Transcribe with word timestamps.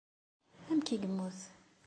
Amek 0.71 0.87
i 0.93 0.97
yemmut? 1.01 1.39